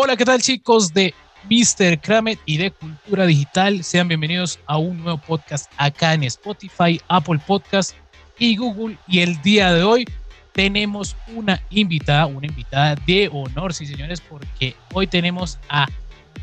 Hola, 0.00 0.16
¿qué 0.16 0.24
tal 0.24 0.40
chicos 0.40 0.94
de 0.94 1.12
Mr. 1.50 2.00
Kramet 2.00 2.38
y 2.46 2.56
de 2.56 2.70
Cultura 2.70 3.26
Digital? 3.26 3.82
Sean 3.82 4.06
bienvenidos 4.06 4.60
a 4.66 4.78
un 4.78 5.02
nuevo 5.02 5.18
podcast 5.18 5.68
acá 5.76 6.14
en 6.14 6.22
Spotify, 6.22 7.00
Apple 7.08 7.40
Podcast 7.44 7.96
y 8.38 8.56
Google. 8.56 8.96
Y 9.08 9.18
el 9.18 9.42
día 9.42 9.72
de 9.72 9.82
hoy 9.82 10.08
tenemos 10.52 11.16
una 11.34 11.60
invitada, 11.70 12.26
una 12.26 12.46
invitada 12.46 12.94
de 13.08 13.28
honor, 13.32 13.74
sí 13.74 13.86
señores, 13.86 14.20
porque 14.20 14.76
hoy 14.92 15.08
tenemos 15.08 15.58
a 15.68 15.88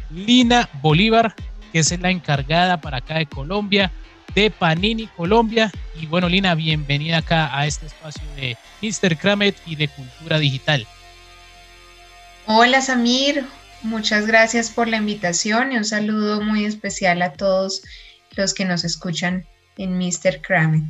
Lina 0.10 0.68
Bolívar, 0.82 1.34
que 1.72 1.80
es 1.80 1.98
la 1.98 2.12
encargada 2.12 2.82
para 2.82 2.98
acá 2.98 3.20
de 3.20 3.26
Colombia, 3.26 3.90
de 4.36 4.52
Panini 4.52 5.08
Colombia. 5.08 5.72
Y 5.98 6.08
bueno, 6.08 6.28
Lina, 6.28 6.56
bienvenida 6.56 7.20
acá 7.20 7.58
a 7.58 7.66
este 7.66 7.86
espacio 7.86 8.26
de 8.36 8.58
Mr. 8.82 9.16
Kramet 9.18 9.56
y 9.66 9.78
de 9.78 9.88
Cultura 9.88 10.40
Digital. 10.40 10.86
Hola 12.48 12.80
Samir, 12.80 13.44
muchas 13.82 14.28
gracias 14.28 14.70
por 14.70 14.88
la 14.88 14.98
invitación 14.98 15.72
y 15.72 15.78
un 15.78 15.86
saludo 15.86 16.42
muy 16.42 16.64
especial 16.64 17.24
a 17.24 17.34
todos 17.34 17.82
los 18.36 18.54
que 18.54 18.66
nos 18.66 18.84
escuchan 18.84 19.44
en 19.78 19.98
Mr. 19.98 20.42
Kramet. 20.42 20.84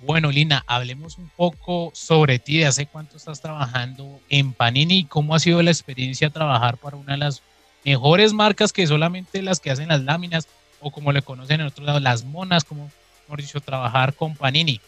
Bueno, 0.00 0.32
Lina, 0.32 0.64
hablemos 0.66 1.18
un 1.18 1.28
poco 1.36 1.92
sobre 1.94 2.40
ti, 2.40 2.58
de 2.58 2.66
hace 2.66 2.86
cuánto 2.86 3.16
estás 3.16 3.40
trabajando 3.40 4.20
en 4.28 4.52
Panini 4.52 4.98
y 4.98 5.04
cómo 5.04 5.36
ha 5.36 5.38
sido 5.38 5.62
la 5.62 5.70
experiencia 5.70 6.30
trabajar 6.30 6.78
para 6.78 6.96
una 6.96 7.12
de 7.12 7.18
las 7.18 7.40
mejores 7.84 8.32
marcas 8.32 8.72
que 8.72 8.88
solamente 8.88 9.40
las 9.40 9.60
que 9.60 9.70
hacen 9.70 9.88
las 9.88 10.02
láminas 10.02 10.48
o 10.80 10.90
como 10.90 11.12
le 11.12 11.22
conocen 11.22 11.60
en 11.60 11.68
otros 11.68 11.86
lados, 11.86 12.02
las 12.02 12.24
monas, 12.24 12.64
como 12.64 12.90
hemos 13.28 13.38
dicho, 13.38 13.60
trabajar 13.60 14.14
con 14.14 14.34
Panini. 14.34 14.80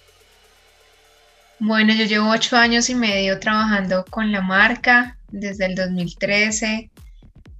Bueno, 1.60 1.94
yo 1.94 2.04
llevo 2.04 2.30
ocho 2.30 2.56
años 2.56 2.90
y 2.90 2.96
medio 2.96 3.38
trabajando 3.38 4.04
con 4.10 4.32
la 4.32 4.42
marca 4.42 5.15
desde 5.30 5.66
el 5.66 5.74
2013, 5.74 6.90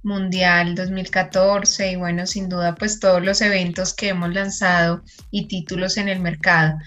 Mundial 0.03 0.73
2014 0.75 1.91
y 1.91 1.95
bueno, 1.97 2.25
sin 2.25 2.47
duda 2.47 2.75
pues 2.75 2.99
todos 2.99 3.21
los 3.23 3.41
eventos 3.41 3.93
que 3.93 4.09
hemos 4.09 4.33
lanzado 4.33 5.03
y 5.31 5.47
títulos 5.47 5.97
en 5.97 6.07
el 6.07 6.19
mercado. 6.19 6.77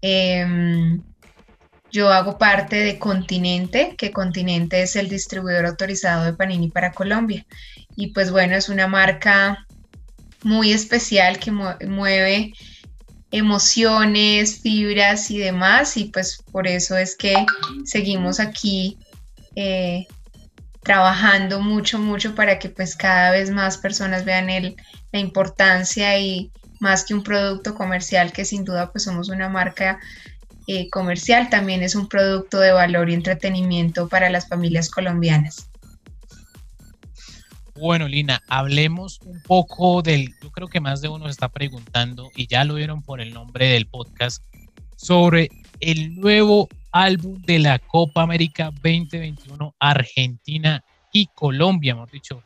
Em, 0.00 1.02
yo 1.90 2.10
hago 2.10 2.38
parte 2.38 2.76
de 2.76 2.98
Continente, 2.98 3.94
que 3.98 4.10
Continente 4.10 4.82
es 4.82 4.96
el 4.96 5.08
distribuidor 5.10 5.66
autorizado 5.66 6.24
de 6.24 6.32
Panini 6.32 6.70
para 6.70 6.92
Colombia. 6.92 7.44
Y 7.94 8.08
pues 8.08 8.30
bueno, 8.30 8.56
es 8.56 8.70
una 8.70 8.86
marca 8.86 9.66
muy 10.42 10.72
especial 10.72 11.38
que 11.38 11.50
mueve 11.50 12.52
emociones, 13.30 14.60
fibras 14.60 15.30
y 15.30 15.38
demás, 15.38 15.96
y 15.96 16.06
pues 16.06 16.38
por 16.50 16.66
eso 16.66 16.96
es 16.96 17.16
que 17.16 17.34
seguimos 17.84 18.40
aquí 18.40 18.98
eh, 19.54 20.06
trabajando 20.82 21.60
mucho, 21.60 21.98
mucho 21.98 22.34
para 22.34 22.58
que 22.58 22.68
pues 22.68 22.96
cada 22.96 23.30
vez 23.30 23.50
más 23.50 23.78
personas 23.78 24.24
vean 24.24 24.50
el, 24.50 24.76
la 25.12 25.20
importancia 25.20 26.18
y 26.18 26.50
más 26.80 27.04
que 27.04 27.14
un 27.14 27.22
producto 27.22 27.74
comercial, 27.74 28.32
que 28.32 28.44
sin 28.44 28.64
duda 28.64 28.90
pues 28.90 29.04
somos 29.04 29.28
una 29.28 29.48
marca 29.48 30.00
eh, 30.66 30.88
comercial, 30.90 31.48
también 31.50 31.82
es 31.82 31.94
un 31.94 32.08
producto 32.08 32.58
de 32.58 32.72
valor 32.72 33.10
y 33.10 33.14
entretenimiento 33.14 34.08
para 34.08 34.30
las 34.30 34.48
familias 34.48 34.90
colombianas. 34.90 35.68
Bueno, 37.74 38.06
Lina, 38.06 38.42
hablemos 38.48 39.20
un 39.24 39.40
poco 39.42 40.02
del, 40.02 40.34
yo 40.42 40.50
creo 40.52 40.68
que 40.68 40.80
más 40.80 41.00
de 41.00 41.08
uno 41.08 41.28
está 41.28 41.48
preguntando, 41.48 42.30
y 42.36 42.46
ya 42.46 42.64
lo 42.64 42.74
vieron 42.74 43.02
por 43.02 43.20
el 43.20 43.32
nombre 43.32 43.68
del 43.68 43.86
podcast, 43.86 44.44
sobre 44.96 45.48
el 45.80 46.14
nuevo 46.14 46.68
álbum 46.92 47.40
de 47.42 47.58
la 47.58 47.78
Copa 47.78 48.22
América 48.22 48.66
2021 48.66 49.74
Argentina 49.78 50.84
y 51.12 51.26
Colombia, 51.26 51.92
hemos 51.92 52.10
dicho. 52.10 52.42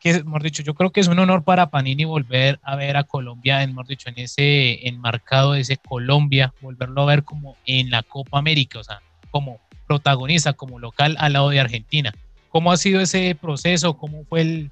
Que, 0.00 0.10
hemos 0.10 0.42
dicho, 0.42 0.62
yo 0.62 0.74
creo 0.74 0.90
que 0.90 1.00
es 1.00 1.08
un 1.08 1.18
honor 1.18 1.42
para 1.42 1.70
Panini 1.70 2.04
volver 2.04 2.60
a 2.62 2.76
ver 2.76 2.96
a 2.96 3.04
Colombia, 3.04 3.62
hemos 3.62 3.88
dicho, 3.88 4.08
en 4.08 4.18
ese 4.18 4.86
enmarcado 4.88 5.52
de 5.52 5.60
ese 5.60 5.78
Colombia, 5.78 6.52
volverlo 6.60 7.02
a 7.02 7.06
ver 7.06 7.24
como 7.24 7.56
en 7.66 7.90
la 7.90 8.02
Copa 8.02 8.38
América, 8.38 8.78
o 8.78 8.84
sea, 8.84 9.00
como 9.30 9.60
protagonista, 9.86 10.52
como 10.52 10.78
local 10.78 11.16
al 11.18 11.32
lado 11.32 11.50
de 11.50 11.60
Argentina. 11.60 12.14
¿Cómo 12.50 12.72
ha 12.72 12.76
sido 12.76 13.00
ese 13.00 13.34
proceso? 13.34 13.96
¿Cómo 13.96 14.24
fue 14.24 14.40
el, 14.42 14.70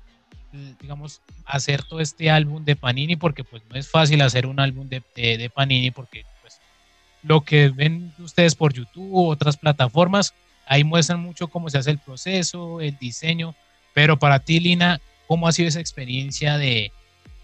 digamos, 0.80 1.20
hacer 1.44 1.82
todo 1.82 2.00
este 2.00 2.30
álbum 2.30 2.64
de 2.64 2.76
Panini? 2.76 3.16
Porque 3.16 3.44
pues 3.44 3.62
no 3.70 3.76
es 3.76 3.88
fácil 3.88 4.22
hacer 4.22 4.46
un 4.46 4.60
álbum 4.60 4.88
de, 4.88 5.02
de, 5.14 5.50
Panini 5.50 5.90
porque 5.90 6.24
lo 7.24 7.42
que 7.42 7.70
ven 7.70 8.12
ustedes 8.18 8.54
por 8.54 8.72
YouTube 8.72 9.28
otras 9.28 9.56
plataformas, 9.56 10.34
ahí 10.66 10.84
muestran 10.84 11.20
mucho 11.20 11.48
cómo 11.48 11.68
se 11.70 11.78
hace 11.78 11.90
el 11.90 11.98
proceso, 11.98 12.80
el 12.80 12.96
diseño, 12.98 13.54
pero 13.94 14.18
para 14.18 14.38
ti, 14.38 14.60
Lina, 14.60 15.00
¿cómo 15.26 15.48
ha 15.48 15.52
sido 15.52 15.68
esa 15.68 15.80
experiencia 15.80 16.58
de, 16.58 16.92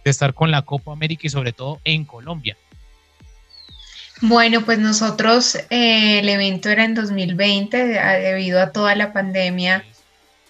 de 0.04 0.10
estar 0.10 0.34
con 0.34 0.50
la 0.50 0.62
Copa 0.62 0.92
América 0.92 1.22
y 1.24 1.30
sobre 1.30 1.52
todo 1.52 1.80
en 1.84 2.04
Colombia? 2.04 2.56
Bueno, 4.22 4.62
pues 4.66 4.78
nosotros, 4.78 5.56
eh, 5.70 6.18
el 6.18 6.28
evento 6.28 6.68
era 6.68 6.84
en 6.84 6.94
2020, 6.94 7.78
debido 7.78 8.60
a 8.60 8.70
toda 8.70 8.94
la 8.94 9.14
pandemia, 9.14 9.82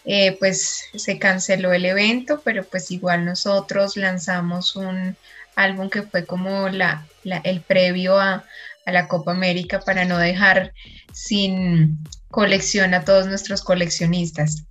eh, 0.04 0.36
pues 0.40 0.86
se 0.94 1.18
canceló 1.20 1.72
el 1.72 1.84
evento, 1.84 2.40
pero 2.44 2.64
pues 2.64 2.90
igual 2.90 3.24
nosotros 3.24 3.96
lanzamos 3.96 4.74
un 4.74 5.16
álbum 5.54 5.88
que 5.88 6.02
fue 6.02 6.26
como 6.26 6.68
la, 6.68 7.06
el 7.44 7.60
previo 7.60 8.18
a, 8.18 8.44
a, 8.86 8.92
la 8.92 9.08
Copa 9.08 9.32
América 9.32 9.80
para 9.80 10.04
no 10.04 10.18
dejar 10.18 10.72
sin 11.12 11.98
colección 12.30 12.94
a 12.94 13.04
todos 13.04 13.26
nuestros 13.26 13.62
coleccionistas. 13.62 14.64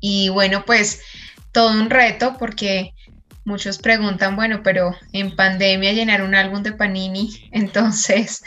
Y 0.00 0.28
bueno, 0.28 0.64
pues 0.64 1.00
todo 1.52 1.72
un 1.72 1.90
reto 1.90 2.36
porque 2.38 2.94
muchos 3.44 3.78
preguntan, 3.78 4.36
bueno, 4.36 4.62
pero 4.62 4.94
en 5.12 5.34
pandemia 5.34 5.92
llenar 5.92 6.22
un 6.22 6.34
álbum 6.34 6.62
de 6.62 6.72
Panini, 6.72 7.48
entonces, 7.52 8.42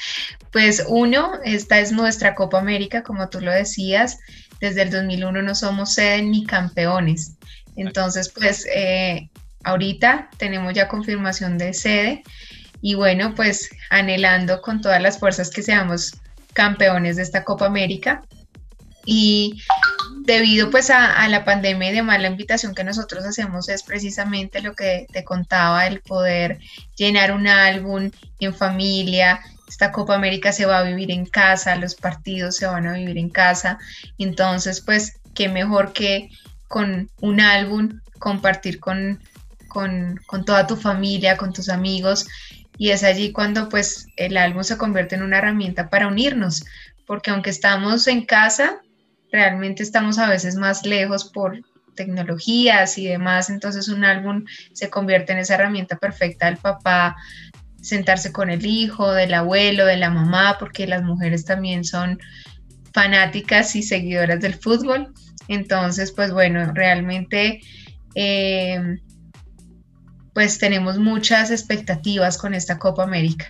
pues 0.51 0.85
uno, 0.87 1.33
esta 1.43 1.79
es 1.79 1.91
nuestra 1.91 2.35
Copa 2.35 2.59
América, 2.59 3.03
como 3.03 3.29
tú 3.29 3.41
lo 3.41 3.51
decías, 3.51 4.19
desde 4.61 4.83
el 4.83 4.91
2001 4.91 5.41
no 5.41 5.55
somos 5.55 5.95
sede 5.95 6.21
ni 6.21 6.45
campeones. 6.45 7.37
Entonces, 7.75 8.29
pues 8.29 8.67
eh, 8.73 9.29
ahorita 9.63 10.29
tenemos 10.37 10.73
ya 10.73 10.87
confirmación 10.87 11.57
de 11.57 11.73
sede 11.73 12.23
y 12.81 12.95
bueno, 12.95 13.33
pues 13.35 13.69
anhelando 13.89 14.61
con 14.61 14.81
todas 14.81 15.01
las 15.01 15.19
fuerzas 15.19 15.49
que 15.49 15.63
seamos 15.63 16.13
campeones 16.53 17.15
de 17.17 17.23
esta 17.23 17.43
Copa 17.43 17.65
América. 17.65 18.23
Y 19.05 19.61
debido 20.25 20.69
pues 20.69 20.91
a, 20.91 21.27
la 21.27 21.43
pandemia 21.43 21.89
y 21.89 21.95
demás, 21.95 22.21
la 22.21 22.27
invitación 22.27 22.75
que 22.75 22.83
nosotros 22.83 23.25
hacemos 23.25 23.67
es 23.69 23.83
precisamente 23.83 24.61
lo 24.61 24.75
que 24.75 25.07
te 25.11 25.23
contaba, 25.23 25.87
el 25.87 26.01
poder 26.01 26.59
llenar 26.95 27.31
un 27.31 27.47
álbum 27.47 28.11
en 28.39 28.53
familia, 28.53 29.39
esta 29.67 29.91
Copa 29.91 30.15
América 30.15 30.51
se 30.51 30.65
va 30.65 30.79
a 30.79 30.83
vivir 30.83 31.11
en 31.11 31.25
casa, 31.25 31.75
los 31.77 31.95
partidos 31.95 32.57
se 32.57 32.67
van 32.67 32.85
a 32.85 32.93
vivir 32.93 33.17
en 33.17 33.29
casa, 33.29 33.79
entonces 34.19 34.81
pues 34.81 35.13
qué 35.33 35.49
mejor 35.49 35.93
que 35.93 36.29
con 36.67 37.09
un 37.21 37.41
álbum 37.41 38.01
compartir 38.19 38.79
con, 38.79 39.19
con, 39.67 40.19
toda 40.45 40.67
tu 40.67 40.75
familia, 40.75 41.37
con 41.37 41.53
tus 41.53 41.69
amigos, 41.69 42.27
y 42.77 42.89
es 42.89 43.03
allí 43.03 43.31
cuando 43.31 43.69
pues 43.69 44.07
el 44.15 44.37
álbum 44.37 44.63
se 44.63 44.77
convierte 44.77 45.15
en 45.15 45.23
una 45.23 45.37
herramienta 45.37 45.89
para 45.89 46.07
unirnos, 46.07 46.63
porque 47.05 47.31
aunque 47.31 47.49
estamos 47.49 48.07
en 48.07 48.25
casa, 48.25 48.81
realmente 49.31 49.83
estamos 49.83 50.17
a 50.17 50.29
veces 50.29 50.55
más 50.55 50.85
lejos 50.85 51.25
por 51.25 51.61
tecnologías 51.95 52.97
y 52.97 53.07
demás, 53.07 53.49
entonces 53.49 53.87
un 53.89 54.05
álbum 54.05 54.45
se 54.73 54.89
convierte 54.89 55.33
en 55.33 55.39
esa 55.39 55.55
herramienta 55.55 55.97
perfecta 55.97 56.45
del 56.47 56.57
papá 56.57 57.15
sentarse 57.81 58.31
con 58.31 58.49
el 58.49 58.65
hijo, 58.65 59.11
del 59.11 59.33
abuelo, 59.33 59.85
de 59.85 59.97
la 59.97 60.09
mamá, 60.09 60.57
porque 60.59 60.87
las 60.87 61.03
mujeres 61.03 61.45
también 61.45 61.83
son 61.83 62.19
fanáticas 62.93 63.75
y 63.75 63.83
seguidoras 63.83 64.39
del 64.39 64.53
fútbol. 64.53 65.13
Entonces, 65.47 66.11
pues 66.11 66.31
bueno, 66.31 66.71
realmente 66.73 67.59
eh, 68.15 68.79
pues 70.33 70.57
tenemos 70.57 70.97
muchas 70.97 71.51
expectativas 71.51 72.37
con 72.37 72.53
esta 72.53 72.79
Copa 72.79 73.03
América 73.03 73.49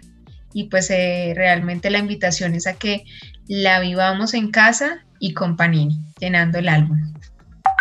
y 0.53 0.65
pues 0.65 0.89
eh, 0.89 1.33
realmente 1.35 1.89
la 1.89 1.99
invitación 1.99 2.55
es 2.55 2.67
a 2.67 2.73
que 2.73 3.03
la 3.47 3.79
vivamos 3.79 4.33
en 4.33 4.51
casa 4.51 5.05
y 5.19 5.33
con 5.33 5.55
Panini, 5.55 5.99
llenando 6.19 6.59
el 6.59 6.67
álbum. 6.67 6.99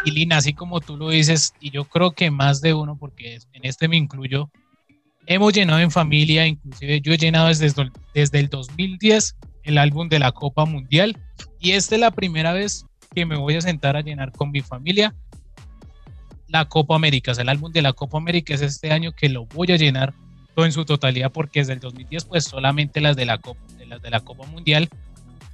Y 0.04 0.12
Lina, 0.12 0.38
así 0.38 0.52
como 0.52 0.80
tú 0.80 0.96
lo 0.96 1.10
dices, 1.10 1.54
y 1.60 1.70
yo 1.70 1.84
creo 1.84 2.12
que 2.12 2.30
más 2.30 2.60
de 2.60 2.74
uno, 2.74 2.96
porque 2.96 3.38
en 3.52 3.64
este 3.64 3.88
me 3.88 3.96
incluyo, 3.96 4.50
hemos 5.26 5.52
llenado 5.52 5.80
en 5.80 5.90
familia, 5.90 6.46
inclusive 6.46 7.00
yo 7.00 7.12
he 7.12 7.18
llenado 7.18 7.48
desde, 7.48 7.72
desde 8.14 8.38
el 8.38 8.48
2010 8.48 9.36
el 9.64 9.78
álbum 9.78 10.08
de 10.08 10.18
la 10.18 10.32
Copa 10.32 10.64
Mundial 10.64 11.18
y 11.58 11.72
esta 11.72 11.94
es 11.94 12.00
la 12.00 12.10
primera 12.10 12.52
vez 12.52 12.86
que 13.14 13.26
me 13.26 13.36
voy 13.36 13.56
a 13.56 13.60
sentar 13.60 13.96
a 13.96 14.00
llenar 14.00 14.32
con 14.32 14.50
mi 14.50 14.60
familia 14.60 15.14
la 16.50 16.64
Copa 16.66 16.96
América, 16.96 17.32
el 17.32 17.48
álbum 17.48 17.72
de 17.72 17.82
la 17.82 17.92
Copa 17.92 18.18
América 18.18 18.54
es 18.54 18.60
este 18.60 18.90
año 18.90 19.12
que 19.12 19.28
lo 19.28 19.46
voy 19.46 19.70
a 19.72 19.76
llenar 19.76 20.14
todo 20.54 20.66
en 20.66 20.72
su 20.72 20.84
totalidad 20.84 21.30
porque 21.30 21.60
desde 21.60 21.74
el 21.74 21.80
2010 21.80 22.24
pues 22.24 22.44
solamente 22.44 23.00
las 23.00 23.16
de 23.16 23.24
la 23.24 23.38
Copa, 23.38 23.60
las 23.86 24.02
de 24.02 24.10
la 24.10 24.20
Copa 24.20 24.46
Mundial, 24.46 24.88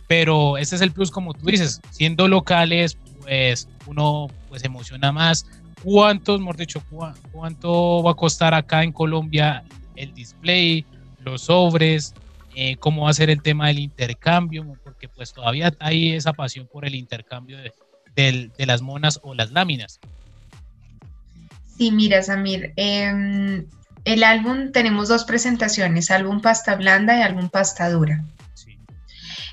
pero 0.08 0.56
este 0.56 0.76
es 0.76 0.82
el 0.82 0.92
plus 0.92 1.10
como 1.10 1.34
tú 1.34 1.46
dices, 1.46 1.80
siendo 1.90 2.28
locales, 2.28 2.96
pues 3.20 3.68
uno 3.86 4.28
pues 4.48 4.64
emociona 4.64 5.12
más. 5.12 5.46
¿Cuántos, 5.82 6.40
dicho, 6.56 6.82
cuánto 7.30 8.02
va 8.02 8.12
a 8.12 8.14
costar 8.14 8.54
acá 8.54 8.82
en 8.82 8.92
Colombia 8.92 9.62
el 9.94 10.14
display, 10.14 10.84
los 11.22 11.42
sobres, 11.42 12.14
eh, 12.54 12.76
cómo 12.76 13.04
va 13.04 13.10
a 13.10 13.14
ser 13.14 13.28
el 13.28 13.42
tema 13.42 13.68
del 13.68 13.78
intercambio? 13.80 14.64
Porque 14.82 15.08
pues 15.08 15.34
todavía 15.34 15.74
hay 15.78 16.12
esa 16.12 16.32
pasión 16.32 16.66
por 16.66 16.86
el 16.86 16.94
intercambio 16.94 17.58
de, 17.58 18.50
de 18.56 18.66
las 18.66 18.80
monas 18.80 19.20
o 19.22 19.34
las 19.34 19.52
láminas. 19.52 20.00
Sí, 21.76 21.90
mira, 21.90 22.22
Samir, 22.22 22.72
em, 22.76 23.66
el 24.04 24.24
álbum 24.24 24.72
tenemos 24.72 25.08
dos 25.08 25.24
presentaciones, 25.24 26.10
álbum 26.10 26.40
pasta 26.40 26.74
blanda 26.76 27.18
y 27.18 27.22
álbum 27.22 27.48
pasta 27.48 27.90
dura. 27.90 28.24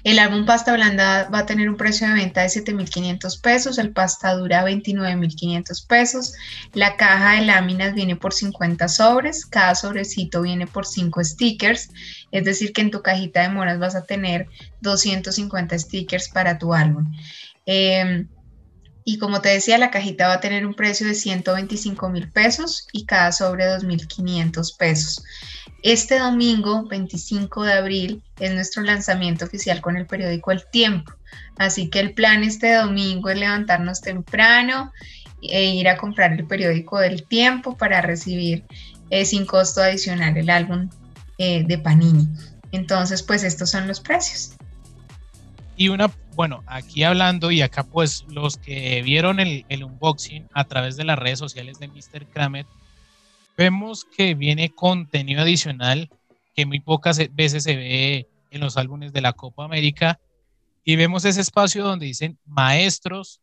El 0.03 0.19
álbum 0.19 0.45
pasta 0.45 0.73
blanda 0.73 1.29
va 1.33 1.39
a 1.39 1.45
tener 1.45 1.69
un 1.69 1.77
precio 1.77 2.07
de 2.07 2.15
venta 2.15 2.41
de 2.41 2.49
7.500 2.49 3.41
pesos, 3.41 3.77
el 3.77 3.93
pasta 3.93 4.33
dura 4.33 4.65
29.500 4.65 5.87
pesos. 5.87 6.33
La 6.73 6.97
caja 6.97 7.39
de 7.39 7.45
láminas 7.45 7.93
viene 7.93 8.17
por 8.17 8.33
50 8.33 8.89
sobres, 8.89 9.45
cada 9.45 9.75
sobrecito 9.75 10.41
viene 10.41 10.67
por 10.67 10.85
5 10.85 11.23
stickers, 11.23 11.89
es 12.31 12.43
decir 12.43 12.73
que 12.73 12.81
en 12.81 12.91
tu 12.91 13.01
cajita 13.01 13.43
de 13.43 13.49
moras 13.49 13.79
vas 13.79 13.95
a 13.95 14.03
tener 14.03 14.47
250 14.81 15.79
stickers 15.79 16.27
para 16.27 16.57
tu 16.57 16.73
álbum. 16.73 17.09
Em, 17.65 18.27
y 19.05 19.17
como 19.17 19.41
te 19.41 19.49
decía, 19.49 19.77
la 19.77 19.91
cajita 19.91 20.27
va 20.27 20.35
a 20.35 20.39
tener 20.39 20.65
un 20.65 20.73
precio 20.73 21.05
de 21.07 21.13
125 21.13 22.09
mil 22.09 22.31
pesos 22.31 22.87
y 22.93 23.05
cada 23.05 23.31
sobre 23.31 23.65
2.500 23.65 24.77
pesos. 24.77 25.23
Este 25.81 26.19
domingo, 26.19 26.87
25 26.87 27.63
de 27.63 27.73
abril, 27.73 28.23
es 28.39 28.53
nuestro 28.53 28.83
lanzamiento 28.83 29.45
oficial 29.45 29.81
con 29.81 29.97
el 29.97 30.05
periódico 30.05 30.51
El 30.51 30.65
Tiempo. 30.71 31.13
Así 31.57 31.89
que 31.89 31.99
el 31.99 32.13
plan 32.13 32.43
este 32.43 32.73
domingo 32.73 33.29
es 33.29 33.37
levantarnos 33.37 34.01
temprano 34.01 34.91
e 35.41 35.65
ir 35.65 35.89
a 35.89 35.97
comprar 35.97 36.31
el 36.33 36.47
periódico 36.47 36.99
del 36.99 37.27
Tiempo 37.27 37.75
para 37.75 38.01
recibir 38.01 38.63
eh, 39.09 39.25
sin 39.25 39.45
costo 39.45 39.81
adicional 39.81 40.37
el 40.37 40.49
álbum 40.49 40.89
eh, 41.37 41.63
de 41.67 41.77
Panini. 41.77 42.29
Entonces, 42.71 43.21
pues 43.21 43.43
estos 43.43 43.69
son 43.69 43.87
los 43.87 43.99
precios. 43.99 44.55
Y 45.75 45.89
una, 45.89 46.11
bueno, 46.35 46.63
aquí 46.67 47.03
hablando 47.03 47.51
y 47.51 47.61
acá 47.61 47.83
pues 47.83 48.25
los 48.29 48.57
que 48.57 49.01
vieron 49.01 49.39
el, 49.39 49.65
unboxing 49.69 50.47
a 50.53 50.65
través 50.65 50.97
de 50.97 51.03
las 51.03 51.17
redes 51.17 51.39
sociales 51.39 51.79
de 51.79 51.87
Mr. 51.87 52.27
Kramer, 52.27 52.65
vemos 53.57 54.05
que 54.05 54.35
viene 54.35 54.69
contenido 54.69 55.41
adicional 55.41 56.09
que 56.55 56.65
muy 56.65 56.79
pocas 56.79 57.19
veces 57.33 57.63
se 57.63 57.75
ve 57.75 58.27
en 58.51 58.61
los 58.61 58.77
álbumes 58.77 59.13
de 59.13 59.21
la 59.21 59.33
Copa 59.33 59.65
América 59.65 60.19
y 60.83 60.95
vemos 60.95 61.25
ese 61.25 61.41
espacio 61.41 61.83
donde 61.83 62.05
dicen 62.05 62.37
maestros, 62.45 63.41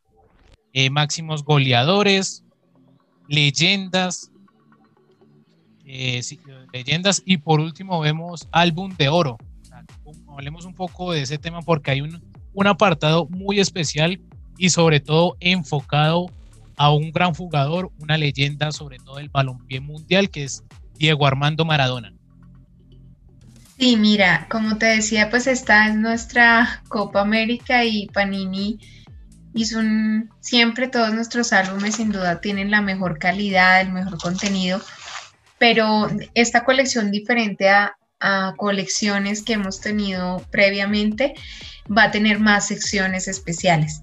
eh, 0.73 0.91
máximos 0.91 1.43
goleadores, 1.43 2.45
leyendas, 3.27 4.31
eh, 5.85 6.23
leyendas 6.73 7.23
y 7.25 7.39
por 7.39 7.59
último 7.59 7.99
vemos 7.99 8.47
álbum 8.53 8.95
de 8.97 9.09
oro 9.09 9.37
hablemos 10.29 10.65
un 10.65 10.75
poco 10.75 11.13
de 11.13 11.23
ese 11.23 11.39
tema 11.39 11.63
porque 11.63 11.91
hay 11.93 12.01
un, 12.01 12.23
un 12.53 12.67
apartado 12.67 13.27
muy 13.29 13.61
especial 13.61 14.21
y 14.59 14.71
sobre 14.71 15.01
todo 15.01 15.37
enfocado 15.41 16.27
a 16.77 16.93
un 16.93 17.13
gran 17.13 17.35
jugador, 17.35 17.91
una 17.99 18.17
leyenda 18.17 18.73
sobre 18.73 18.99
todo 18.99 19.17
del 19.17 19.29
balompié 19.29 19.81
mundial 19.81 20.31
que 20.31 20.45
es 20.45 20.65
Diego 20.95 21.27
Armando 21.27 21.65
Maradona. 21.65 22.13
Sí, 23.79 23.97
mira, 23.97 24.47
como 24.51 24.77
te 24.77 24.87
decía, 24.87 25.31
pues 25.31 25.47
esta 25.47 25.89
es 25.89 25.95
nuestra 25.95 26.83
Copa 26.89 27.23
América 27.23 27.85
y 27.85 28.09
Panini 28.09 28.79
hizo 29.55 29.79
un, 29.79 30.31
siempre 30.41 30.89
todos 30.89 31.15
nuestros 31.15 31.53
álbumes 31.53 31.97
sin 31.97 32.13
duda 32.13 32.41
tienen 32.41 32.71
la 32.71 32.83
mejor 32.83 33.19
calidad, 33.19 33.81
el 33.81 33.93
mejor 33.93 34.19
contenido, 34.19 34.81
pero 35.59 36.09
esta 36.35 36.65
colección 36.65 37.11
diferente 37.11 37.71
a, 37.71 37.97
a 38.21 38.55
colecciones 38.57 39.43
que 39.43 39.55
hemos 39.55 39.81
tenido 39.81 40.45
previamente, 40.51 41.35
va 41.91 42.05
a 42.05 42.11
tener 42.11 42.39
más 42.39 42.69
secciones 42.69 43.29
especiales. 43.29 44.03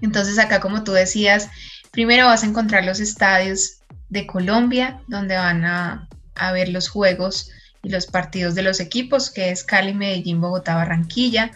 Entonces 0.00 0.38
acá, 0.38 0.60
como 0.60 0.84
tú 0.84 0.92
decías, 0.92 1.48
primero 1.90 2.26
vas 2.26 2.42
a 2.42 2.46
encontrar 2.46 2.84
los 2.84 3.00
estadios 3.00 3.78
de 4.08 4.26
Colombia, 4.26 5.00
donde 5.08 5.36
van 5.36 5.64
a, 5.64 6.08
ver 6.52 6.68
los 6.68 6.88
juegos 6.88 7.50
y 7.82 7.88
los 7.88 8.06
partidos 8.06 8.54
de 8.54 8.62
los 8.62 8.80
equipos, 8.80 9.30
que 9.30 9.50
es 9.50 9.64
Cali, 9.64 9.94
Medellín, 9.94 10.40
Bogotá, 10.40 10.74
Barranquilla. 10.74 11.50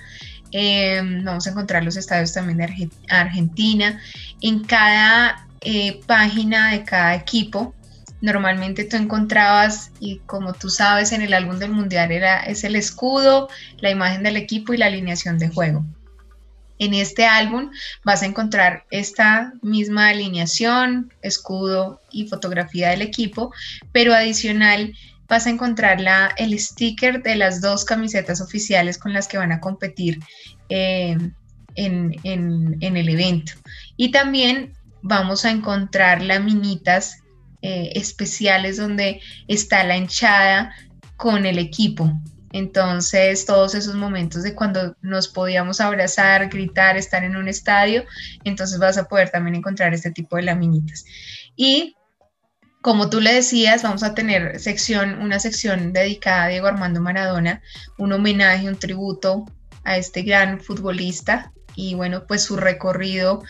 Em, 0.52 1.22
vamos 1.22 1.46
a 1.46 1.50
encontrar 1.50 1.84
los 1.84 1.96
estadios 1.96 2.32
también 2.32 2.58
de 2.58 2.90
Argentina. 3.10 4.00
En 4.40 4.64
cada 4.64 5.46
eh, 5.60 6.00
página 6.06 6.70
de 6.72 6.84
cada 6.84 7.14
equipo 7.14 7.74
normalmente 8.20 8.84
tú 8.84 8.96
encontrabas, 8.96 9.92
y 10.00 10.18
como 10.26 10.52
tú 10.52 10.70
sabes, 10.70 11.12
en 11.12 11.22
el 11.22 11.34
álbum 11.34 11.58
del 11.58 11.72
mundial 11.72 12.12
era, 12.12 12.40
es 12.40 12.64
el 12.64 12.76
escudo, 12.76 13.48
la 13.78 13.90
imagen 13.90 14.22
del 14.22 14.36
equipo 14.36 14.72
y 14.72 14.76
la 14.76 14.86
alineación 14.86 15.38
de 15.38 15.48
juego. 15.48 15.84
En 16.78 16.94
este 16.94 17.26
álbum 17.26 17.70
vas 18.04 18.22
a 18.22 18.26
encontrar 18.26 18.84
esta 18.90 19.52
misma 19.60 20.08
alineación, 20.08 21.12
escudo 21.20 22.00
y 22.10 22.26
fotografía 22.26 22.90
del 22.90 23.02
equipo, 23.02 23.52
pero 23.92 24.14
adicional 24.14 24.94
vas 25.28 25.46
a 25.46 25.50
encontrar 25.50 26.00
la, 26.00 26.32
el 26.38 26.58
sticker 26.58 27.22
de 27.22 27.36
las 27.36 27.60
dos 27.60 27.84
camisetas 27.84 28.40
oficiales 28.40 28.98
con 28.98 29.12
las 29.12 29.28
que 29.28 29.38
van 29.38 29.52
a 29.52 29.60
competir 29.60 30.18
eh, 30.70 31.16
en, 31.74 32.16
en 32.24 32.96
el 32.96 33.08
evento. 33.08 33.52
Y 33.96 34.10
también 34.10 34.72
vamos 35.02 35.44
a 35.44 35.50
encontrar 35.50 36.22
laminitas 36.22 37.22
eh, 37.62 37.92
especiales 37.94 38.76
donde 38.76 39.20
está 39.48 39.84
la 39.84 39.96
hinchada 39.96 40.74
con 41.16 41.46
el 41.46 41.58
equipo. 41.58 42.12
Entonces, 42.52 43.46
todos 43.46 43.74
esos 43.74 43.94
momentos 43.94 44.42
de 44.42 44.54
cuando 44.54 44.96
nos 45.02 45.28
podíamos 45.28 45.80
abrazar, 45.80 46.48
gritar, 46.48 46.96
estar 46.96 47.22
en 47.22 47.36
un 47.36 47.48
estadio, 47.48 48.04
entonces 48.44 48.78
vas 48.78 48.98
a 48.98 49.04
poder 49.04 49.30
también 49.30 49.54
encontrar 49.54 49.94
este 49.94 50.10
tipo 50.10 50.36
de 50.36 50.42
laminitas. 50.42 51.04
Y 51.54 51.96
como 52.82 53.10
tú 53.10 53.20
le 53.20 53.34
decías, 53.34 53.82
vamos 53.82 54.02
a 54.02 54.14
tener 54.14 54.58
sección, 54.58 55.20
una 55.20 55.38
sección 55.38 55.92
dedicada 55.92 56.44
a 56.44 56.48
Diego 56.48 56.66
Armando 56.66 57.00
Maradona, 57.00 57.62
un 57.98 58.12
homenaje, 58.12 58.68
un 58.68 58.76
tributo 58.76 59.44
a 59.84 59.96
este 59.96 60.22
gran 60.22 60.60
futbolista 60.60 61.52
y 61.74 61.94
bueno, 61.94 62.24
pues 62.26 62.42
su 62.42 62.56
recorrido 62.56 63.42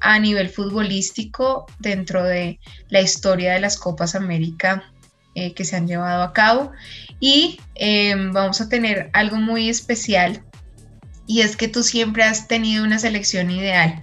a 0.00 0.18
nivel 0.18 0.48
futbolístico 0.48 1.66
dentro 1.78 2.24
de 2.24 2.58
la 2.88 3.00
historia 3.00 3.54
de 3.54 3.60
las 3.60 3.78
Copas 3.78 4.14
América 4.14 4.92
eh, 5.34 5.52
que 5.52 5.64
se 5.64 5.76
han 5.76 5.86
llevado 5.86 6.22
a 6.22 6.32
cabo. 6.32 6.72
Y 7.20 7.60
em, 7.74 8.32
vamos 8.32 8.60
a 8.60 8.68
tener 8.68 9.10
algo 9.12 9.36
muy 9.36 9.68
especial 9.68 10.42
y 11.26 11.42
es 11.42 11.56
que 11.56 11.68
tú 11.68 11.82
siempre 11.82 12.22
has 12.22 12.48
tenido 12.48 12.84
una 12.84 12.98
selección 12.98 13.50
ideal. 13.50 14.02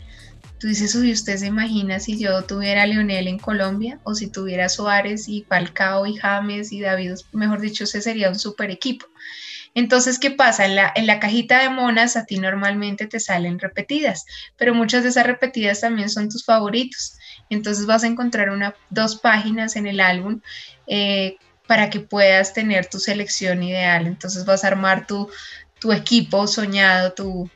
Tú 0.60 0.68
dices, 0.68 0.96
uy, 0.96 1.12
¿usted 1.12 1.38
se 1.38 1.48
imagina 1.48 2.00
si 2.00 2.20
yo 2.20 2.44
tuviera 2.44 2.84
a 2.84 2.86
Lionel 2.86 3.28
en 3.28 3.40
Colombia 3.40 4.00
o 4.04 4.16
si 4.16 4.28
tuviera 4.28 4.70
Suárez 4.70 5.28
y 5.28 5.44
Falcao 5.44 6.06
y 6.06 6.16
James 6.16 6.72
y 6.72 6.82
David, 6.82 7.14
mejor 7.32 7.60
dicho, 7.60 7.84
ese 7.84 8.02
sería 8.02 8.30
un 8.30 8.40
super 8.40 8.72
equipo. 8.72 9.08
Entonces, 9.76 10.20
¿qué 10.20 10.32
pasa? 10.32 10.66
En 10.66 10.76
la, 10.76 10.92
en 10.96 11.08
la 11.08 11.20
cajita 11.20 11.62
de 11.62 11.70
monas 11.70 12.16
a 12.16 12.26
ti 12.26 12.38
normalmente 12.38 13.08
te 13.08 13.20
salen 13.20 13.60
repetidas, 13.60 14.26
pero 14.58 14.74
muchas 14.74 15.04
de 15.04 15.10
esas 15.10 15.26
repetidas 15.26 15.82
también 15.82 16.10
son 16.10 16.30
tus 16.30 16.46
favoritos. 16.46 17.18
Entonces 17.50 17.86
vas 17.86 18.04
a 18.04 18.08
encontrar 18.08 18.50
una, 18.50 18.76
dos 18.90 19.16
páginas 19.18 19.76
en 19.76 19.88
el 19.88 20.00
álbum 20.00 20.42
eh, 20.88 21.38
para 21.68 21.90
que 21.90 22.00
puedas 22.00 22.54
tener 22.54 22.86
tu 22.88 23.00
selección 23.00 23.64
ideal. 23.64 24.06
Entonces 24.06 24.46
vas 24.46 24.64
a 24.64 24.68
armar 24.68 25.08
tu, 25.08 25.30
tu 25.80 25.92
equipo 25.92 26.48
soñado, 26.48 27.14
tu, 27.14 27.50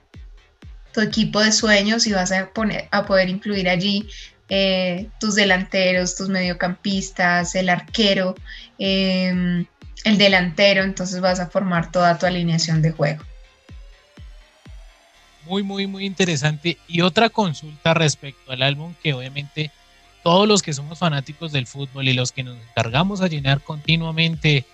tu 0.93 1.01
equipo 1.01 1.41
de 1.41 1.51
sueños 1.51 2.07
y 2.07 2.13
vas 2.13 2.31
a, 2.31 2.49
poner, 2.49 2.87
a 2.91 3.05
poder 3.05 3.29
incluir 3.29 3.69
allí 3.69 4.09
eh, 4.49 5.09
tus 5.19 5.35
delanteros, 5.35 6.15
tus 6.15 6.29
mediocampistas, 6.29 7.53
el 7.55 7.69
arquero, 7.69 8.33
em, 8.79 9.65
el 10.07 10.17
delantero, 10.17 10.83
entonces 10.83 11.21
vas 11.21 11.39
a 11.39 11.47
formar 11.47 11.91
toda 11.91 12.17
tu 12.17 12.25
alineación 12.25 12.81
de 12.81 12.91
juego. 12.91 13.23
Muy, 15.45 15.63
muy, 15.63 15.87
muy 15.87 16.05
interesante. 16.05 16.77
Y 16.87 17.01
otra 17.01 17.29
consulta 17.29 17.93
respecto 17.93 18.51
al 18.51 18.61
álbum 18.61 18.93
que 19.01 19.13
obviamente 19.13 19.71
todos 20.23 20.47
los 20.47 20.61
que 20.61 20.73
somos 20.73 20.99
fanáticos 20.99 21.51
del 21.51 21.67
fútbol 21.67 22.07
y 22.07 22.13
los 22.13 22.31
que 22.31 22.43
nos 22.43 22.57
encargamos 22.57 23.21
a 23.21 23.27
llenar 23.27 23.61
continuamente 23.61 24.65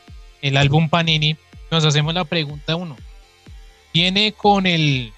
el 0.42 0.58
álbum 0.58 0.90
Panini, 0.90 1.38
nos 1.70 1.86
hacemos 1.86 2.14
la 2.14 2.26
pregunta 2.26 2.76
uno. 2.76 2.98
¿Viene 3.94 4.32
con 4.32 4.66
el, 4.66 5.14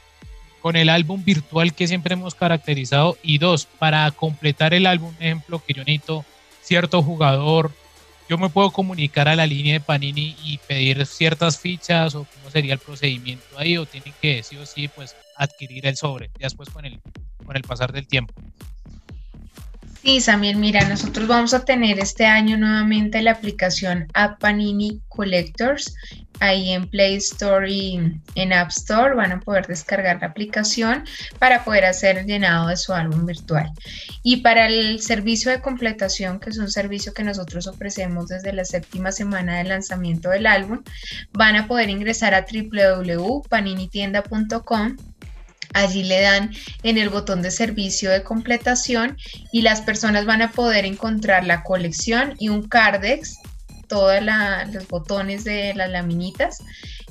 con 0.62 0.76
el 0.76 0.90
álbum 0.90 1.24
virtual 1.24 1.74
que 1.74 1.88
siempre 1.88 2.14
hemos 2.14 2.36
caracterizado? 2.36 3.18
Y 3.24 3.38
dos, 3.38 3.66
para 3.66 4.12
completar 4.12 4.74
el 4.74 4.86
álbum, 4.86 5.14
ejemplo, 5.20 5.64
que 5.66 5.74
yo 5.74 5.84
necesito 5.84 6.26
cierto 6.62 7.02
jugador 7.02 7.72
yo 8.28 8.38
me 8.38 8.50
puedo 8.50 8.72
comunicar 8.72 9.28
a 9.28 9.36
la 9.36 9.46
línea 9.46 9.74
de 9.74 9.80
Panini 9.80 10.36
y 10.44 10.58
pedir 10.60 11.06
ciertas 11.06 11.60
fichas 11.60 12.16
o 12.16 12.26
cómo 12.26 12.50
sería 12.50 12.74
el 12.74 12.80
procedimiento 12.80 13.46
ahí 13.58 13.78
o 13.78 13.86
tienen 13.86 14.14
que 14.22 14.42
sí 14.44 14.58
o 14.58 14.66
sí 14.66 14.88
pues 14.88 15.16
adquirir 15.36 15.86
el 15.86 15.96
sobre 15.96 16.28
ya 16.40 16.46
después 16.48 16.70
con 16.70 16.86
el 16.86 17.00
con 17.46 17.56
el 17.56 17.62
pasar 17.64 17.92
del 17.92 18.08
tiempo. 18.08 18.34
Sí, 20.06 20.22
Samuel, 20.22 20.56
mira, 20.58 20.88
nosotros 20.88 21.28
vamos 21.28 21.56
a 21.56 21.66
tener 21.66 21.98
este 21.98 22.28
año 22.28 22.58
nuevamente 22.58 23.24
la 23.24 23.32
aplicación 23.32 24.08
App 24.14 24.40
Panini 24.40 25.02
Collectors. 25.08 25.96
Ahí 26.40 26.74
en 26.74 26.88
Play 26.88 27.16
Store 27.16 27.68
y 27.68 28.00
en 28.36 28.54
App 28.54 28.70
Store 28.70 29.16
van 29.16 29.32
a 29.32 29.40
poder 29.40 29.66
descargar 29.66 30.20
la 30.22 30.28
aplicación 30.28 31.06
para 31.40 31.64
poder 31.64 31.86
hacer 31.86 32.20
el 32.20 32.28
llenado 32.28 32.68
de 32.68 32.78
su 32.78 32.94
álbum 32.94 33.26
virtual. 33.26 33.72
Y 34.22 34.38
para 34.38 34.68
el 34.68 35.02
servicio 35.02 35.50
de 35.50 35.60
completación, 35.60 36.40
que 36.40 36.52
es 36.52 36.60
un 36.60 36.70
servicio 36.70 37.12
que 37.12 37.24
nosotros 37.24 37.66
ofrecemos 37.66 38.28
desde 38.28 38.54
la 38.54 38.64
séptima 38.64 39.12
semana 39.12 39.58
de 39.58 39.64
lanzamiento 39.64 40.30
del 40.30 40.46
álbum, 40.46 40.84
van 41.34 41.56
a 41.56 41.68
poder 41.68 41.90
ingresar 41.90 42.36
a 42.36 42.46
www.paninitienda.com 42.46 44.98
Allí 45.76 46.04
le 46.04 46.22
dan 46.22 46.54
en 46.84 46.98
el 46.98 47.10
botón 47.10 47.42
de 47.42 47.52
servicio 47.52 48.10
de 48.10 48.24
completación 48.24 49.18
y 49.52 49.62
las 49.62 49.82
personas 49.82 50.26
van 50.26 50.42
a 50.42 50.52
poder 50.54 50.86
encontrar 50.86 51.44
la 51.44 51.64
colección 51.64 52.34
y 52.40 52.48
un 52.48 52.66
cardex, 52.70 53.40
todos 53.90 54.24
los 54.24 54.88
botones 54.88 55.44
de 55.44 55.74
las 55.76 55.90
laminitas 55.90 56.60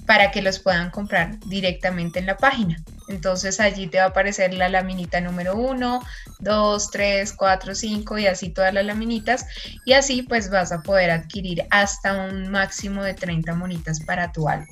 para 0.07 0.31
que 0.31 0.41
los 0.41 0.61
puedan 0.61 0.91
comprar 0.91 1.39
directamente 1.41 2.19
en 2.19 2.25
la 2.27 2.39
página. 2.39 2.83
Entonces 3.09 3.61
allí 3.61 3.87
te 3.87 3.99
va 3.99 4.05
a 4.05 4.09
aparecer 4.09 4.55
la 4.55 4.71
laminita 4.71 5.21
número 5.21 5.57
1, 5.57 6.01
2, 6.41 6.91
3, 6.91 7.33
4, 7.35 7.75
5 7.75 8.19
y 8.19 8.27
así 8.27 8.49
todas 8.49 8.73
las 8.73 8.87
laminitas. 8.87 9.45
Y 9.85 9.93
así 9.93 10.23
pues 10.23 10.49
vas 10.51 10.73
a 10.73 10.81
poder 10.81 11.11
adquirir 11.11 11.67
hasta 11.69 12.29
un 12.29 12.51
máximo 12.51 13.03
de 13.03 13.13
30 13.13 13.55
monitas 13.57 14.01
para 14.01 14.33
tu 14.33 14.49
álbum. 14.49 14.69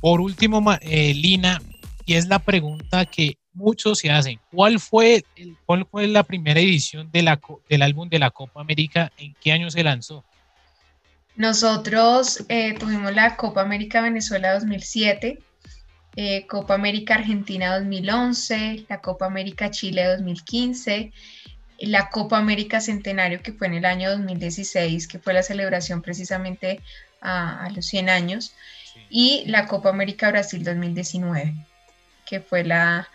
Por 0.00 0.20
último, 0.20 0.62
eh, 0.82 1.14
Lina, 1.14 1.60
y 2.08 2.14
es 2.14 2.26
la 2.26 2.38
pregunta 2.38 3.04
que 3.04 3.36
muchos 3.52 3.98
se 3.98 4.10
hacen. 4.10 4.40
¿Cuál 4.50 4.80
fue, 4.80 5.26
cuál 5.66 5.86
fue 5.90 6.08
la 6.08 6.22
primera 6.22 6.58
edición 6.58 7.10
de 7.12 7.20
la, 7.20 7.38
del 7.68 7.82
álbum 7.82 8.08
de 8.08 8.18
la 8.18 8.30
Copa 8.30 8.62
América? 8.62 9.12
¿En 9.18 9.34
qué 9.38 9.52
año 9.52 9.70
se 9.70 9.84
lanzó? 9.84 10.24
Nosotros 11.36 12.46
eh, 12.48 12.72
tuvimos 12.78 13.14
la 13.14 13.36
Copa 13.36 13.60
América 13.60 14.00
Venezuela 14.00 14.54
2007, 14.54 15.38
eh, 16.16 16.46
Copa 16.46 16.76
América 16.76 17.16
Argentina 17.16 17.78
2011, 17.78 18.86
la 18.88 19.02
Copa 19.02 19.26
América 19.26 19.70
Chile 19.70 20.06
2015, 20.06 21.12
la 21.80 22.08
Copa 22.08 22.38
América 22.38 22.80
Centenario 22.80 23.42
que 23.42 23.52
fue 23.52 23.66
en 23.66 23.74
el 23.74 23.84
año 23.84 24.10
2016, 24.12 25.08
que 25.08 25.18
fue 25.18 25.34
la 25.34 25.42
celebración 25.42 26.00
precisamente 26.00 26.80
a, 27.20 27.68
los 27.76 27.84
100 27.84 28.08
años, 28.08 28.54
y 29.10 29.44
la 29.46 29.66
Copa 29.66 29.90
América 29.90 30.30
Brasil 30.30 30.64
2019 30.64 31.54
que 32.28 32.40
fue 32.40 32.62
la, 32.64 33.08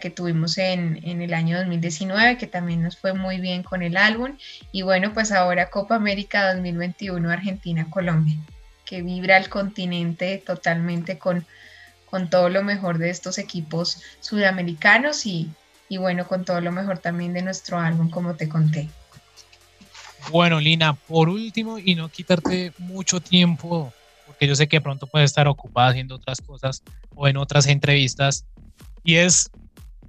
que 0.00 0.10
tuvimos 0.10 0.58
en, 0.58 0.98
el 1.04 1.34
año 1.34 1.58
2019, 1.58 2.36
que 2.36 2.46
también 2.46 2.82
nos 2.82 2.96
fue 2.96 3.12
muy 3.12 3.40
bien 3.40 3.62
con 3.62 3.82
el 3.82 3.96
álbum. 3.96 4.36
Y 4.72 4.82
bueno, 4.82 5.12
pues 5.12 5.32
ahora 5.32 5.70
Copa 5.70 5.96
América 5.96 6.52
2021 6.54 7.30
Argentina-Colombia, 7.30 8.36
que 8.84 9.02
vibra 9.02 9.36
el 9.36 9.48
continente 9.48 10.38
totalmente 10.38 11.18
con, 11.18 11.46
con 12.06 12.28
todo 12.28 12.48
lo 12.48 12.62
mejor 12.62 12.98
de 12.98 13.10
estos 13.10 13.38
equipos 13.38 14.02
sudamericanos 14.20 15.26
y, 15.26 15.50
y 15.88 15.98
bueno, 15.98 16.26
con 16.26 16.44
todo 16.44 16.60
lo 16.60 16.72
mejor 16.72 16.98
también 16.98 17.32
de 17.32 17.42
nuestro 17.42 17.78
álbum, 17.78 18.10
como 18.10 18.34
te 18.34 18.48
conté. 18.48 18.88
Bueno, 20.30 20.60
Lina, 20.60 20.94
por 20.94 21.28
último, 21.28 21.78
y 21.78 21.94
no 21.94 22.08
quitarte 22.08 22.72
mucho 22.78 23.20
tiempo 23.20 23.92
porque 24.30 24.46
yo 24.46 24.54
sé 24.54 24.68
que 24.68 24.80
pronto 24.80 25.08
puede 25.08 25.24
estar 25.24 25.48
ocupada 25.48 25.90
haciendo 25.90 26.14
otras 26.14 26.40
cosas 26.40 26.84
o 27.16 27.26
en 27.26 27.36
otras 27.36 27.66
entrevistas, 27.66 28.46
y 29.02 29.16
es, 29.16 29.50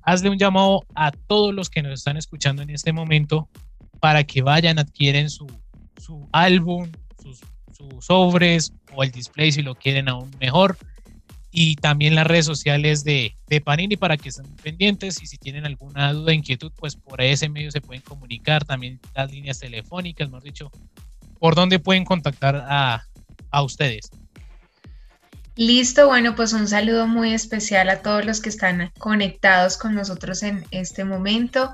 hazle 0.03 0.29
un 0.29 0.37
llamado 0.37 0.85
a 0.93 1.09
todos 1.09 1.55
los 1.55 1.71
que 1.71 1.81
nos 1.81 1.93
están 1.93 2.17
escuchando 2.17 2.61
en 2.61 2.69
este 2.69 2.93
momento 2.93 3.49
para 3.99 4.23
que 4.23 4.43
vayan, 4.43 4.77
adquieren 4.77 5.31
su, 5.31 5.47
su 5.97 6.29
álbum, 6.31 6.91
sus, 7.19 7.41
sobres 7.99 8.73
o 8.93 9.01
el 9.01 9.09
display 9.09 9.51
si 9.51 9.63
lo 9.63 9.73
quieren 9.73 10.07
aún 10.07 10.29
mejor, 10.39 10.77
y 11.49 11.77
también 11.77 12.13
las 12.13 12.27
redes 12.27 12.45
sociales 12.45 13.03
de, 13.03 13.33
de, 13.47 13.59
Panini 13.59 13.97
para 13.97 14.17
que 14.17 14.29
estén 14.29 14.55
pendientes 14.57 15.19
y 15.23 15.25
si 15.25 15.39
tienen 15.39 15.65
alguna 15.65 16.13
duda, 16.13 16.31
inquietud, 16.31 16.71
pues 16.77 16.95
por 16.95 17.21
ese 17.21 17.49
medio 17.49 17.71
se 17.71 17.81
pueden 17.81 18.03
comunicar, 18.03 18.65
también 18.65 18.99
las 19.15 19.31
líneas 19.31 19.57
telefónicas, 19.57 20.29
mejor 20.29 20.43
dicho, 20.43 20.71
por 21.39 21.55
donde 21.55 21.79
pueden 21.79 22.05
contactar 22.05 22.55
a, 22.55 23.07
a 23.51 23.63
ustedes. 23.63 24.09
Listo, 25.55 26.07
bueno, 26.07 26.35
pues 26.35 26.53
un 26.53 26.67
saludo 26.67 27.07
muy 27.07 27.33
especial 27.33 27.89
a 27.89 28.01
todos 28.01 28.25
los 28.25 28.39
que 28.39 28.49
están 28.49 28.91
conectados 28.97 29.77
con 29.77 29.93
nosotros 29.93 30.43
en 30.43 30.65
este 30.71 31.03
momento. 31.03 31.73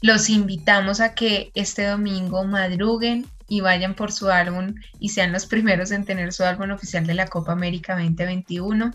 Los 0.00 0.30
invitamos 0.30 1.00
a 1.00 1.14
que 1.14 1.50
este 1.54 1.86
domingo 1.86 2.44
madruguen 2.44 3.26
y 3.48 3.60
vayan 3.60 3.94
por 3.94 4.12
su 4.12 4.30
álbum 4.30 4.74
y 5.00 5.10
sean 5.10 5.32
los 5.32 5.46
primeros 5.46 5.90
en 5.90 6.04
tener 6.04 6.32
su 6.32 6.44
álbum 6.44 6.70
oficial 6.70 7.06
de 7.06 7.14
la 7.14 7.26
Copa 7.26 7.52
América 7.52 7.94
2021. 7.94 8.92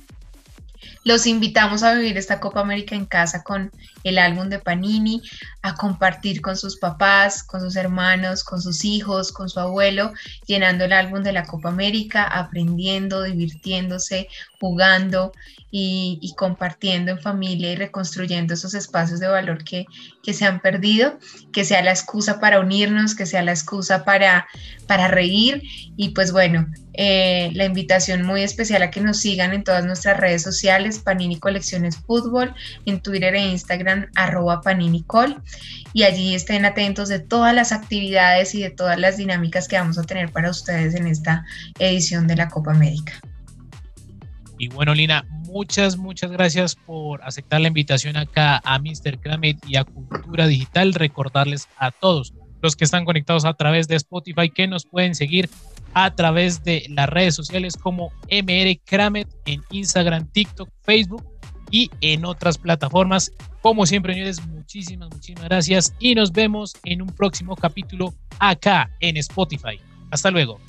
Los 1.03 1.25
invitamos 1.25 1.83
a 1.83 1.93
vivir 1.93 2.17
esta 2.17 2.39
Copa 2.39 2.61
América 2.61 2.95
en 2.95 3.05
casa 3.05 3.43
con 3.43 3.71
el 4.03 4.17
álbum 4.17 4.49
de 4.49 4.59
Panini, 4.59 5.21
a 5.61 5.75
compartir 5.75 6.41
con 6.41 6.57
sus 6.57 6.77
papás, 6.77 7.43
con 7.43 7.61
sus 7.61 7.75
hermanos, 7.75 8.43
con 8.43 8.61
sus 8.61 8.83
hijos, 8.85 9.31
con 9.31 9.49
su 9.49 9.59
abuelo, 9.59 10.13
llenando 10.45 10.85
el 10.85 10.93
álbum 10.93 11.23
de 11.23 11.33
la 11.33 11.45
Copa 11.45 11.69
América, 11.69 12.23
aprendiendo, 12.23 13.23
divirtiéndose, 13.23 14.27
jugando 14.61 15.33
y, 15.71 16.33
compartiendo 16.37 17.11
en 17.11 17.19
familia 17.19 17.71
y 17.71 17.75
reconstruyendo 17.75 18.53
esos 18.53 18.73
espacios 18.73 19.19
de 19.19 19.27
valor 19.27 19.63
que, 19.63 19.85
que, 20.21 20.33
se 20.33 20.45
han 20.45 20.59
perdido, 20.59 21.17
que 21.51 21.65
sea 21.65 21.81
la 21.81 21.91
excusa 21.91 22.39
para 22.39 22.59
unirnos, 22.59 23.15
que 23.15 23.25
sea 23.25 23.41
la 23.41 23.51
excusa 23.51 24.05
para, 24.05 24.47
para 24.85 25.07
reír 25.07 25.63
y 25.95 26.09
pues 26.09 26.31
bueno, 26.31 26.67
eh, 26.93 27.51
la 27.53 27.65
invitación 27.65 28.23
muy 28.23 28.43
especial 28.43 28.83
a 28.83 28.91
que 28.91 29.01
nos 29.01 29.17
sigan 29.17 29.53
en 29.53 29.63
todas 29.63 29.85
nuestras 29.85 30.17
redes 30.17 30.43
sociales, 30.43 30.99
Panini 30.99 31.39
Colecciones 31.39 31.97
Fútbol, 31.97 32.53
en 32.85 33.01
Twitter 33.01 33.33
e 33.33 33.47
Instagram, 33.47 34.07
arroba 34.15 34.61
PaniniCol, 34.61 35.41
y 35.93 36.03
allí 36.03 36.35
estén 36.35 36.65
atentos 36.65 37.07
de 37.09 37.19
todas 37.19 37.55
las 37.55 37.71
actividades 37.71 38.53
y 38.55 38.61
de 38.61 38.69
todas 38.69 38.99
las 38.99 39.17
dinámicas 39.17 39.67
que 39.67 39.77
vamos 39.77 39.97
a 39.97 40.03
tener 40.03 40.31
para 40.31 40.51
ustedes 40.51 40.93
en 40.95 41.07
esta 41.07 41.45
edición 41.79 42.27
de 42.27 42.35
la 42.35 42.49
Copa 42.49 42.71
América. 42.71 43.13
Y 44.61 44.67
bueno, 44.67 44.93
Lina, 44.93 45.25
muchas, 45.47 45.97
muchas 45.97 46.29
gracias 46.29 46.75
por 46.75 47.23
aceptar 47.23 47.61
la 47.61 47.69
invitación 47.69 48.15
acá 48.15 48.61
a 48.63 48.77
Mr. 48.77 49.19
Kramet 49.19 49.57
y 49.67 49.75
a 49.75 49.83
Cultura 49.83 50.45
Digital. 50.45 50.93
Recordarles 50.93 51.67
a 51.77 51.89
todos 51.89 52.35
los 52.61 52.75
que 52.75 52.83
están 52.83 53.03
conectados 53.03 53.43
a 53.45 53.55
través 53.55 53.87
de 53.87 53.95
Spotify 53.95 54.51
que 54.51 54.67
nos 54.67 54.85
pueden 54.85 55.15
seguir 55.15 55.49
a 55.95 56.13
través 56.13 56.63
de 56.63 56.85
las 56.89 57.09
redes 57.09 57.33
sociales 57.33 57.75
como 57.75 58.11
MR 58.29 58.79
Kramet 58.85 59.27
en 59.45 59.63
Instagram, 59.71 60.31
TikTok, 60.31 60.69
Facebook 60.83 61.25
y 61.71 61.89
en 62.01 62.23
otras 62.23 62.59
plataformas. 62.59 63.31
Como 63.63 63.87
siempre, 63.87 64.13
señores, 64.13 64.45
muchísimas, 64.45 65.09
muchísimas 65.09 65.45
gracias 65.45 65.95
y 65.97 66.13
nos 66.13 66.31
vemos 66.31 66.75
en 66.83 67.01
un 67.01 67.09
próximo 67.09 67.55
capítulo 67.55 68.13
acá 68.37 68.91
en 68.99 69.17
Spotify. 69.17 69.79
Hasta 70.11 70.29
luego. 70.29 70.59